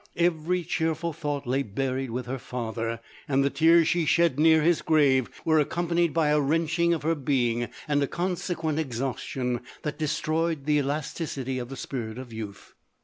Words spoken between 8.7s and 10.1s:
exhaustion, that